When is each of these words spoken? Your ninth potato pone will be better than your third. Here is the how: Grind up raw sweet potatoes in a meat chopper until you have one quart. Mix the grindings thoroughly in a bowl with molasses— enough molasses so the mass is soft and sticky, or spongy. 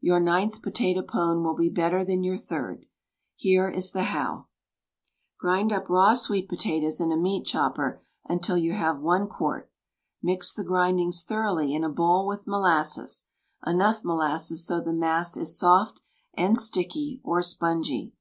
Your 0.00 0.18
ninth 0.18 0.62
potato 0.62 1.02
pone 1.02 1.44
will 1.44 1.52
be 1.54 1.68
better 1.68 2.06
than 2.06 2.24
your 2.24 2.38
third. 2.38 2.86
Here 3.36 3.68
is 3.68 3.90
the 3.90 4.04
how: 4.04 4.46
Grind 5.38 5.74
up 5.74 5.90
raw 5.90 6.14
sweet 6.14 6.48
potatoes 6.48 7.02
in 7.02 7.12
a 7.12 7.18
meat 7.18 7.44
chopper 7.44 8.00
until 8.26 8.56
you 8.56 8.72
have 8.72 9.00
one 9.00 9.28
quart. 9.28 9.70
Mix 10.22 10.54
the 10.54 10.64
grindings 10.64 11.22
thoroughly 11.24 11.74
in 11.74 11.84
a 11.84 11.90
bowl 11.90 12.26
with 12.26 12.46
molasses— 12.46 13.26
enough 13.66 14.02
molasses 14.02 14.66
so 14.66 14.80
the 14.80 14.90
mass 14.94 15.36
is 15.36 15.58
soft 15.58 16.00
and 16.32 16.58
sticky, 16.58 17.20
or 17.22 17.42
spongy. 17.42 18.14